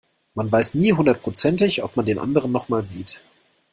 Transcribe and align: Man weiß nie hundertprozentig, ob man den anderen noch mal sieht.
Man 0.33 0.51
weiß 0.51 0.73
nie 0.73 0.93
hundertprozentig, 0.93 1.83
ob 1.83 1.95
man 1.95 2.07
den 2.07 2.17
anderen 2.17 2.51
noch 2.51 2.69
mal 2.69 2.81
sieht. 2.81 3.21